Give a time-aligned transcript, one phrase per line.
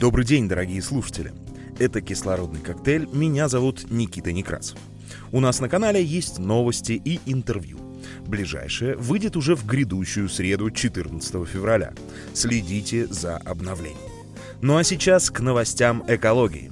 [0.00, 1.32] Добрый день, дорогие слушатели.
[1.80, 4.78] Это «Кислородный коктейль», меня зовут Никита Некрасов.
[5.32, 7.78] У нас на канале есть новости и интервью.
[8.24, 11.94] Ближайшее выйдет уже в грядущую среду 14 февраля.
[12.32, 13.98] Следите за обновлением.
[14.62, 16.70] Ну а сейчас к новостям экологии.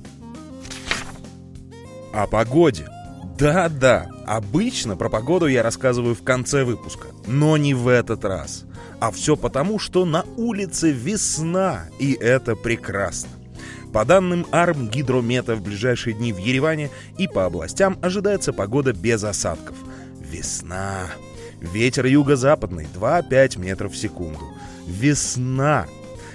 [2.12, 2.88] О погоде.
[3.36, 8.66] Да-да, обычно про погоду я рассказываю в конце выпуска, но не в этот раз.
[9.00, 13.30] А все потому, что на улице весна, и это прекрасно.
[13.92, 19.76] По данным Армгидромета в ближайшие дни в Ереване и по областям ожидается погода без осадков.
[20.20, 21.06] Весна.
[21.60, 24.40] Ветер юго-западный 2-5 метров в секунду.
[24.86, 25.86] Весна.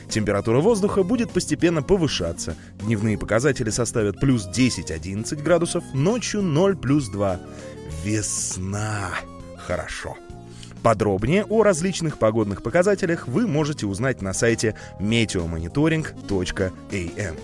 [0.10, 2.56] Температура воздуха будет постепенно повышаться.
[2.82, 7.40] Дневные показатели составят плюс 10-11 градусов, ночью 0 плюс 2.
[8.04, 9.12] Весна.
[9.58, 10.18] Хорошо.
[10.84, 17.36] Подробнее о различных погодных показателях вы можете узнать на сайте meteomonitoring.am.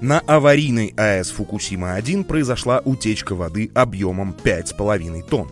[0.00, 5.50] На аварийной АЭС Фукусима-1 произошла утечка воды объемом 5,5 тонн.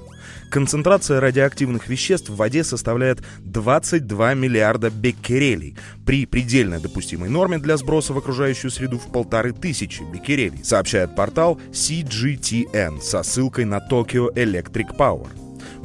[0.51, 8.15] Концентрация радиоактивных веществ в воде составляет 22 миллиарда беккерелей при предельно допустимой норме для сброса
[8.15, 14.97] в окружающую среду в полторы тысячи беккерелей, сообщает портал CGTN со ссылкой на Tokyo Electric
[14.97, 15.29] Power.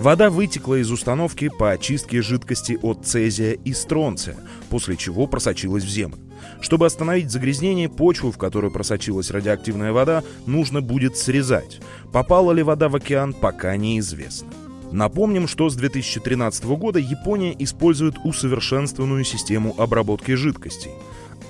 [0.04, 4.36] Вода вытекла из установки по очистке жидкости от цезия и стронция,
[4.70, 6.20] после чего просочилась в землю.
[6.60, 11.80] Чтобы остановить загрязнение, почву, в которую просочилась радиоактивная вода, нужно будет срезать.
[12.12, 14.50] Попала ли вода в океан, пока неизвестно.
[14.92, 20.92] Напомним, что с 2013 года Япония использует усовершенствованную систему обработки жидкостей.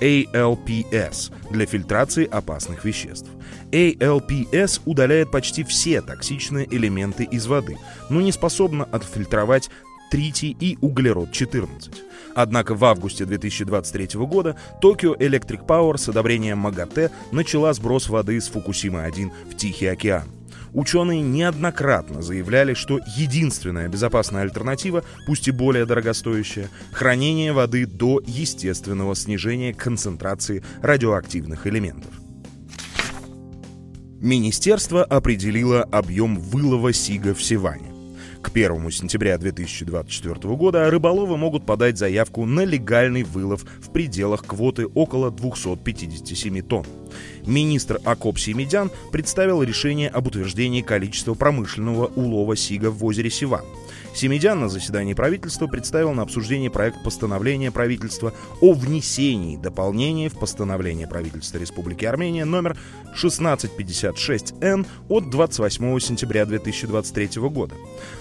[0.00, 3.28] ALPS для фильтрации опасных веществ.
[3.72, 7.76] ALPS удаляет почти все токсичные элементы из воды,
[8.10, 9.70] но не способна отфильтровать
[10.10, 11.94] тритий и углерод-14.
[12.34, 18.48] Однако в августе 2023 года Tokyo Electric Power с одобрением МАГАТЭ начала сброс воды с
[18.48, 20.24] Фукусимы-1 в Тихий океан.
[20.74, 29.14] Ученые неоднократно заявляли, что единственная безопасная альтернатива, пусть и более дорогостоящая, хранение воды до естественного
[29.14, 32.10] снижения концентрации радиоактивных элементов.
[34.20, 37.94] Министерство определило объем вылова сига в Сиване.
[38.42, 44.86] К 1 сентября 2024 года рыболовы могут подать заявку на легальный вылов в пределах квоты
[44.86, 46.84] около 257 тонн.
[47.46, 53.64] Министр Акоп Семедян представил решение об утверждении количества промышленного улова сига в озере Сиван.
[54.14, 61.08] Семедян на заседании правительства представил на обсуждение проект постановления правительства о внесении дополнения в постановление
[61.08, 62.76] правительства Республики Армения номер
[63.20, 67.74] 1656-Н от 28 сентября 2023 года.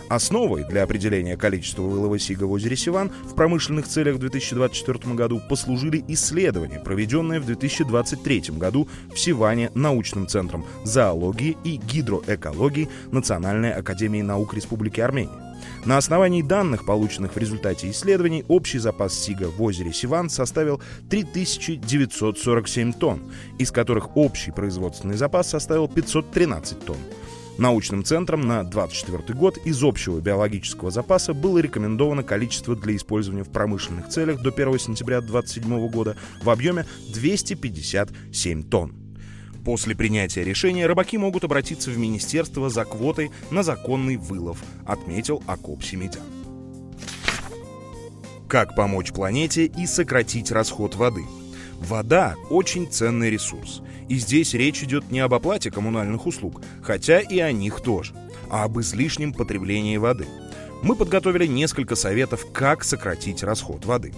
[0.09, 5.41] Основой для определения количества вылова сига в озере Сиван в промышленных целях в 2024 году
[5.47, 14.23] послужили исследования, проведенные в 2023 году в Сиване научным центром зоологии и гидроэкологии Национальной академии
[14.23, 15.52] наук Республики Армения.
[15.85, 22.93] На основании данных, полученных в результате исследований, общий запас сига в озере Сиван составил 3947
[22.93, 26.97] тонн, из которых общий производственный запас составил 513 тонн.
[27.57, 33.51] Научным центром на 2024 год из общего биологического запаса было рекомендовано количество для использования в
[33.51, 39.02] промышленных целях до 1 сентября 2027 года в объеме 257 тонн.
[39.63, 45.83] После принятия решения рыбаки могут обратиться в министерство за квотой на законный вылов, отметил Акоп
[45.83, 46.23] Семедян.
[48.49, 51.23] Как помочь планете и сократить расход воды?
[51.79, 53.81] Вода– очень ценный ресурс.
[54.09, 58.13] И здесь речь идет не об оплате коммунальных услуг, хотя и о них тоже,
[58.49, 60.27] а об излишнем потреблении воды.
[60.83, 64.13] Мы подготовили несколько советов, как сократить расход воды.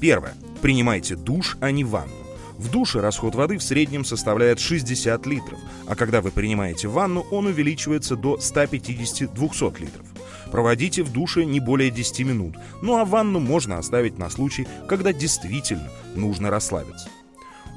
[0.00, 0.34] Первое.
[0.62, 2.25] Принимайте душ, а не ванну.
[2.58, 7.46] В душе расход воды в среднем составляет 60 литров, а когда вы принимаете ванну, он
[7.46, 10.06] увеличивается до 150-200 литров.
[10.50, 15.12] Проводите в душе не более 10 минут, ну а ванну можно оставить на случай, когда
[15.12, 17.08] действительно нужно расслабиться.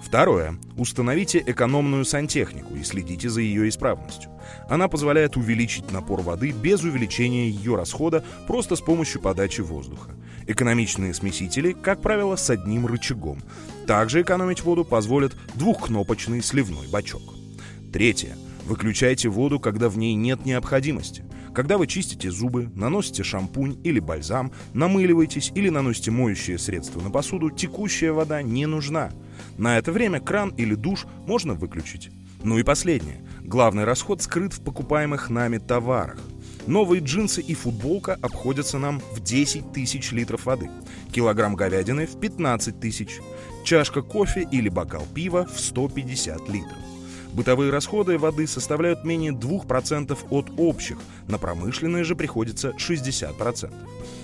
[0.01, 0.57] Второе.
[0.77, 4.31] Установите экономную сантехнику и следите за ее исправностью.
[4.69, 10.11] Она позволяет увеличить напор воды без увеличения ее расхода просто с помощью подачи воздуха.
[10.49, 13.37] Экономичные смесители, как правило, с одним рычагом.
[13.85, 17.21] Также экономить воду позволит двухкнопочный сливной бачок.
[17.93, 18.35] Третье.
[18.65, 21.23] Выключайте воду, когда в ней нет необходимости.
[21.53, 27.51] Когда вы чистите зубы, наносите шампунь или бальзам, намыливаетесь или наносите моющее средство на посуду,
[27.51, 29.11] текущая вода не нужна.
[29.59, 32.09] На это время кран или душ можно выключить.
[32.43, 33.23] Ну и последнее.
[33.41, 36.17] Главный расход скрыт в покупаемых нами товарах.
[36.67, 40.69] Новые джинсы и футболка обходятся нам в 10 тысяч литров воды,
[41.11, 43.19] килограмм говядины в 15 тысяч,
[43.63, 46.77] чашка кофе или бокал пива в 150 литров.
[47.33, 50.97] Бытовые расходы воды составляют менее 2% от общих,
[51.27, 53.71] на промышленные же приходится 60%.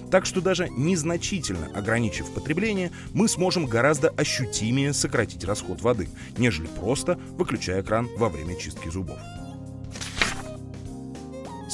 [0.10, 7.20] Так что даже незначительно ограничив потребление, мы сможем гораздо ощутимее сократить расход воды, нежели просто
[7.38, 9.20] выключая кран во время чистки зубов.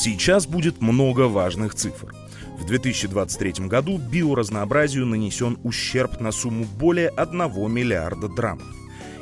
[0.03, 2.12] Сейчас будет много важных цифр.
[2.57, 7.38] В 2023 году биоразнообразию нанесен ущерб на сумму более 1
[7.71, 8.65] миллиарда драмов.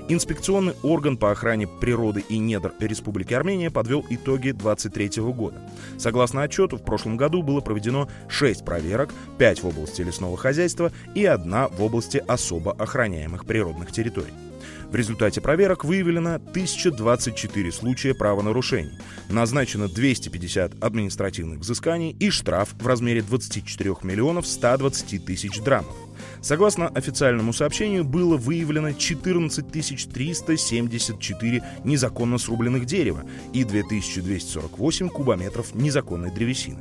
[0.08, 5.62] Инспекционный орган по охране природы и недр Республики Армения подвел итоги 2023 года.
[5.98, 11.26] Согласно отчету, в прошлом году было проведено 6 проверок, 5 в области лесного хозяйства и
[11.26, 14.49] 1 в области особо охраняемых природных территорий.
[14.90, 18.98] В результате проверок выявлено 1024 случая правонарушений,
[19.30, 25.96] назначено 250 административных взысканий и штраф в размере 24 миллионов 120 тысяч драмов.
[26.42, 36.80] Согласно официальному сообщению, было выявлено 14 374 незаконно срубленных дерева и 2248 кубометров незаконной древесины.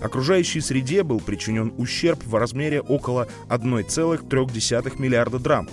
[0.00, 5.72] Окружающей среде был причинен ущерб в размере около 1,3 миллиарда драмов.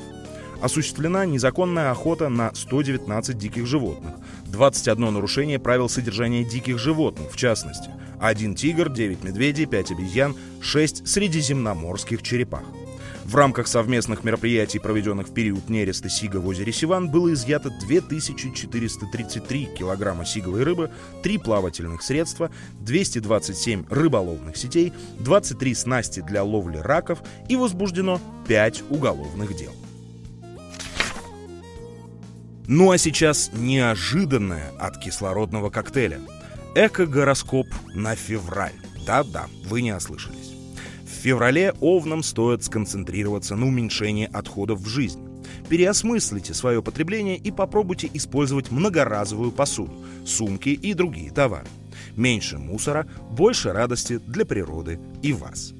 [0.61, 4.15] Осуществлена незаконная охота на 119 диких животных,
[4.47, 11.07] 21 нарушение правил содержания диких животных, в частности, один тигр, 9 медведей, 5 обезьян, 6
[11.07, 12.63] средиземноморских черепах.
[13.25, 19.69] В рамках совместных мероприятий, проведенных в период нереста сига в озере Сиван, было изъято 2433
[19.77, 20.91] килограмма сиговой рыбы,
[21.23, 29.55] 3 плавательных средства, 227 рыболовных сетей, 23 снасти для ловли раков и возбуждено 5 уголовных
[29.55, 29.73] дел.
[32.67, 36.19] Ну а сейчас неожиданное от кислородного коктейля.
[36.73, 38.73] Эко-гороскоп на февраль.
[39.05, 40.53] Да-да, вы не ослышались.
[41.03, 45.23] В феврале овнам стоит сконцентрироваться на уменьшении отходов в жизни.
[45.69, 49.93] Переосмыслите свое потребление и попробуйте использовать многоразовую посуду,
[50.25, 51.67] сумки и другие товары.
[52.15, 55.73] Меньше мусора, больше радости для природы и вас.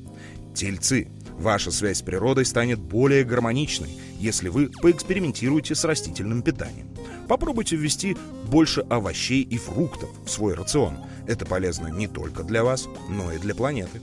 [0.54, 1.08] Тельцы.
[1.38, 3.90] Ваша связь с природой станет более гармоничной,
[4.26, 6.88] если вы поэкспериментируете с растительным питанием.
[7.28, 8.18] Попробуйте ввести
[8.50, 10.98] больше овощей и фруктов в свой рацион.
[11.28, 14.02] Это полезно не только для вас, но и для планеты.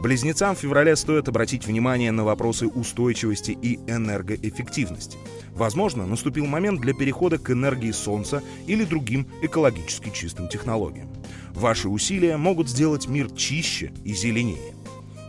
[0.00, 5.18] Близнецам в феврале стоит обратить внимание на вопросы устойчивости и энергоэффективности.
[5.54, 11.08] Возможно, наступил момент для перехода к энергии Солнца или другим экологически чистым технологиям.
[11.54, 14.74] Ваши усилия могут сделать мир чище и зеленее.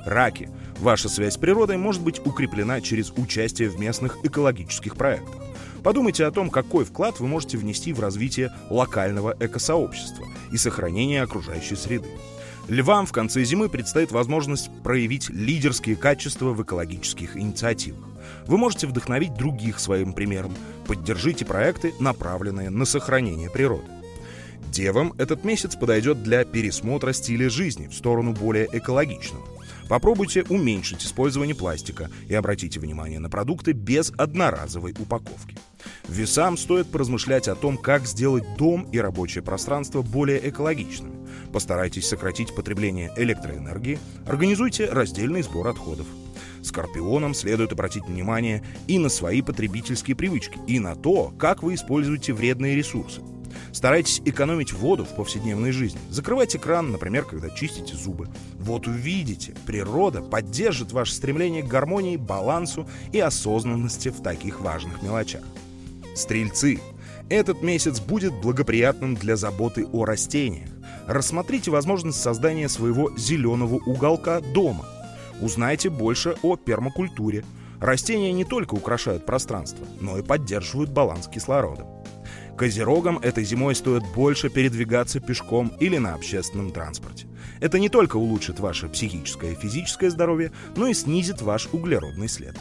[0.05, 0.49] Раки.
[0.79, 5.35] Ваша связь с природой может быть укреплена через участие в местных экологических проектах.
[5.83, 11.75] Подумайте о том, какой вклад вы можете внести в развитие локального экосообщества и сохранение окружающей
[11.75, 12.09] среды.
[12.67, 18.03] Львам в конце зимы предстоит возможность проявить лидерские качества в экологических инициативах.
[18.47, 20.55] Вы можете вдохновить других своим примером.
[20.87, 23.85] Поддержите проекты, направленные на сохранение природы.
[24.71, 29.54] Девам этот месяц подойдет для пересмотра стиля жизни в сторону более экологичного.
[29.87, 35.57] Попробуйте уменьшить использование пластика и обратите внимание на продукты без одноразовой упаковки.
[36.07, 41.13] Весам стоит поразмышлять о том, как сделать дом и рабочее пространство более экологичными.
[41.53, 46.07] Постарайтесь сократить потребление электроэнергии, организуйте раздельный сбор отходов.
[46.63, 52.33] Скорпионам следует обратить внимание и на свои потребительские привычки, и на то, как вы используете
[52.33, 53.21] вредные ресурсы.
[53.75, 55.99] Старайтесь экономить воду в повседневной жизни.
[56.09, 58.29] Закрывайте кран, например, когда чистите зубы.
[58.57, 65.41] Вот увидите, природа поддержит ваше стремление к гармонии, балансу и осознанности в таких важных мелочах.
[66.15, 66.79] Стрельцы.
[67.27, 70.69] Этот месяц будет благоприятным для заботы о растениях.
[71.05, 74.85] Рассмотрите возможность создания своего зеленого уголка дома.
[75.41, 77.43] Узнайте больше о пермакультуре.
[77.81, 81.85] Растения не только украшают пространство, но и поддерживают баланс кислорода.
[82.57, 87.27] Козерогам этой зимой стоит больше передвигаться пешком или на общественном транспорте.
[87.59, 92.55] Это не только улучшит ваше психическое и физическое здоровье, но и снизит ваш углеродный след.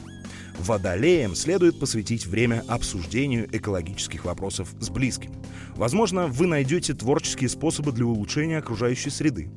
[0.58, 5.34] Водолеям следует посвятить время обсуждению экологических вопросов с близкими.
[5.76, 9.50] Возможно, вы найдете творческие способы для улучшения окружающей среды.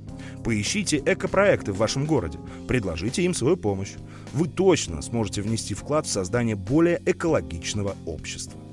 [0.44, 3.94] Поищите экопроекты в вашем городе, предложите им свою помощь.
[4.34, 8.67] Вы точно сможете внести вклад в создание более экологичного общества.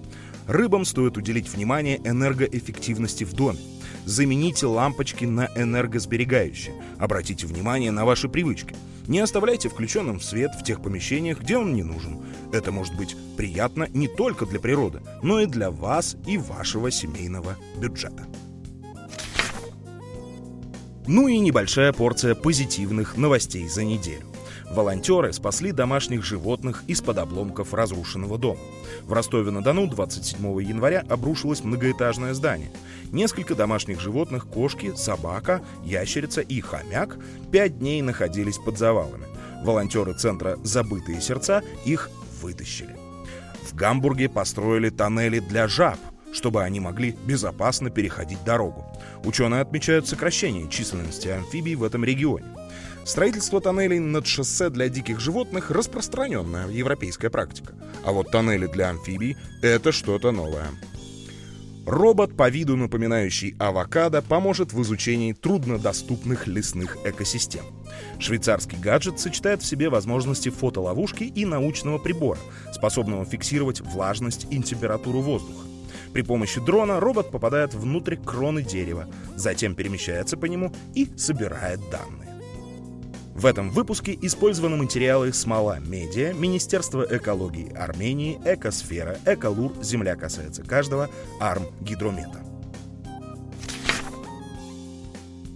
[0.46, 3.58] Рыбам стоит уделить внимание энергоэффективности в доме.
[4.04, 6.74] Замените лампочки на энергосберегающие.
[6.98, 8.74] Обратите внимание на ваши привычки.
[9.08, 12.22] Не оставляйте включенным свет в тех помещениях, где он не нужен.
[12.52, 17.56] Это может быть приятно не только для природы, но и для вас и вашего семейного
[17.78, 18.26] бюджета.
[21.06, 24.33] Ну и небольшая порция позитивных новостей за неделю.
[24.74, 28.58] Волонтеры спасли домашних животных из-под обломков разрушенного дома.
[29.04, 32.72] В Ростове-на-Дону 27 января обрушилось многоэтажное здание.
[33.12, 37.16] Несколько домашних животных, кошки, собака, ящерица и хомяк
[37.52, 39.26] пять дней находились под завалами.
[39.62, 42.10] Волонтеры центра «Забытые сердца» их
[42.42, 42.96] вытащили.
[43.62, 45.98] В Гамбурге построили тоннели для жаб,
[46.34, 48.84] чтобы они могли безопасно переходить дорогу.
[49.24, 52.44] Ученые отмечают сокращение численности амфибий в этом регионе.
[53.04, 57.74] Строительство тоннелей над шоссе для диких животных– распространенная европейская практика.
[58.04, 60.66] А вот тоннели для амфибий– это что-то новое.
[61.86, 67.64] Робот, по виду напоминающий авокадо, поможет в изучении труднодоступных лесных экосистем.
[68.18, 72.40] Швейцарский гаджет сочетает в себе возможности фотоловушки и научного прибора,
[72.72, 75.73] способного фиксировать влажность и температуру воздуха.
[76.12, 82.34] При помощи дрона робот попадает внутрь кроны дерева, затем перемещается по нему и собирает данные.
[83.34, 91.10] В этом выпуске использованы материалы «Смола Медиа», Министерство экологии Армении, «Экосфера», «Эколур», «Земля касается каждого»,
[91.40, 92.44] «Арм Гидромета».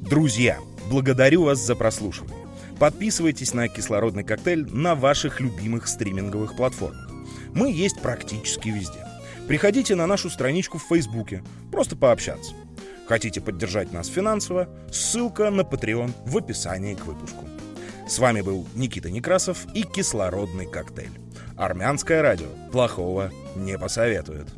[0.00, 0.58] Друзья,
[0.90, 2.46] благодарю вас за прослушивание.
[2.80, 7.08] Подписывайтесь на «Кислородный коктейль» на ваших любимых стриминговых платформах.
[7.54, 9.07] Мы есть практически везде.
[9.48, 12.52] Приходите на нашу страничку в Фейсбуке, просто пообщаться.
[13.06, 14.68] Хотите поддержать нас финансово?
[14.92, 17.46] Ссылка на Patreon в описании к выпуску.
[18.06, 21.18] С вами был Никита Некрасов и кислородный коктейль.
[21.56, 24.48] Армянское радио плохого не посоветует.